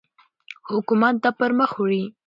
[0.71, 2.03] حکومت دا پرمخ وړي.